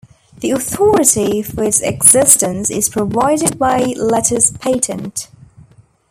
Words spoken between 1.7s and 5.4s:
existence is provided by Letters Patent.